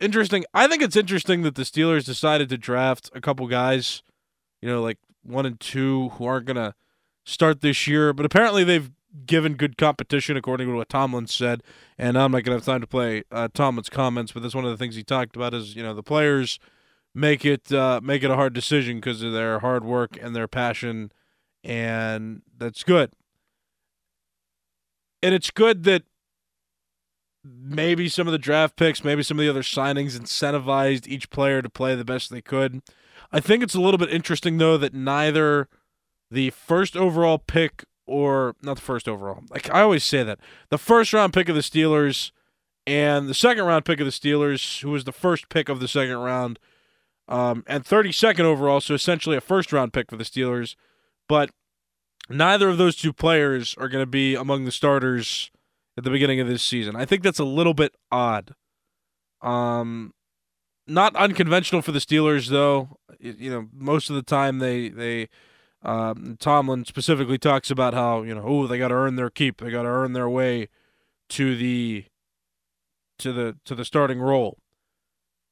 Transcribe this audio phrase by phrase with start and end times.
[0.00, 0.44] Interesting.
[0.52, 4.02] I think it's interesting that the Steelers decided to draft a couple guys,
[4.60, 6.74] you know, like one and two who aren't going to
[7.24, 8.90] start this year, but apparently they've
[9.26, 11.62] given good competition, according to what Tomlin said.
[11.96, 14.64] And I'm not going to have time to play uh, Tomlin's comments, but that's one
[14.64, 16.58] of the things he talked about is, you know, the players
[17.14, 20.48] make it uh, make it a hard decision because of their hard work and their
[20.48, 21.12] passion,
[21.62, 23.12] and that's good.
[25.22, 26.02] And it's good that
[27.44, 31.60] maybe some of the draft picks, maybe some of the other signings incentivized each player
[31.60, 32.80] to play the best they could.
[33.30, 35.68] I think it's a little bit interesting though that neither
[36.30, 39.42] the first overall pick or not the first overall.
[39.50, 40.38] Like I always say that
[40.70, 42.32] the first round pick of the Steelers
[42.86, 45.88] and the second round pick of the Steelers, who was the first pick of the
[45.88, 46.58] second round,
[47.28, 50.76] um, and 32nd overall, so essentially a first round pick for the Steelers.
[51.28, 51.50] But
[52.28, 55.50] neither of those two players are going to be among the starters
[55.96, 56.96] at the beginning of this season.
[56.96, 58.54] I think that's a little bit odd.
[59.42, 60.12] Um,
[60.86, 62.98] not unconventional for the Steelers, though.
[63.20, 65.28] You know, most of the time they they
[65.82, 69.60] um, Tomlin specifically talks about how you know, oh, they got to earn their keep,
[69.60, 70.68] they got to earn their way
[71.30, 72.04] to the
[73.18, 74.58] to the to the starting role.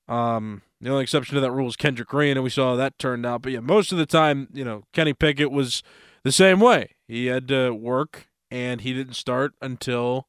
[0.09, 2.99] Um, the only exception to that rule is Kendrick Green, and we saw how that
[2.99, 3.43] turned out.
[3.43, 5.83] But yeah, most of the time, you know, Kenny Pickett was
[6.25, 6.97] the same way.
[7.07, 10.27] He had to work, and he didn't start until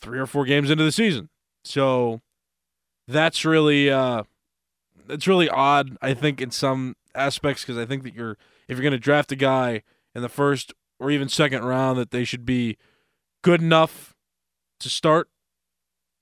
[0.00, 1.28] three or four games into the season.
[1.64, 2.20] So
[3.06, 4.24] that's really uh,
[5.06, 5.96] that's really odd.
[6.00, 8.36] I think in some aspects because I think that you're
[8.68, 9.82] if you're going to draft a guy
[10.14, 12.76] in the first or even second round, that they should be
[13.42, 14.14] good enough
[14.80, 15.28] to start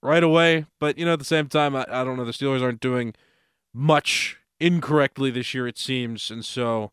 [0.02, 0.66] right away.
[0.80, 2.24] But you know, at the same time, I, I don't know.
[2.24, 3.14] The Steelers aren't doing
[3.74, 6.90] much incorrectly this year, it seems, and so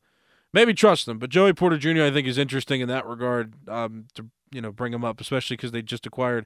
[0.53, 1.19] maybe trust them.
[1.19, 2.03] But Joey Porter Jr.
[2.03, 5.57] I think is interesting in that regard um, to you know bring him up, especially
[5.57, 6.45] because they just acquired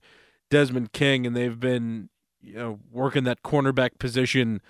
[0.49, 2.09] Desmond King and they've been
[2.41, 4.61] you know working that cornerback position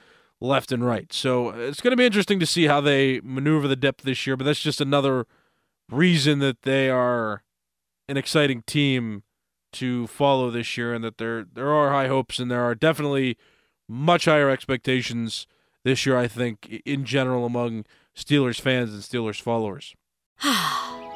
[0.42, 1.12] left and right.
[1.12, 4.38] So it's going to be interesting to see how they maneuver the depth this year.
[4.38, 5.26] But that's just another
[5.90, 7.44] reason that they are
[8.08, 9.24] an exciting team
[9.72, 13.38] to follow this year, and that there there are high hopes and there are definitely
[13.88, 15.48] much higher expectations
[15.84, 16.18] this year.
[16.18, 17.86] I think in general among
[18.16, 19.96] Steelers fans and Steelers followers.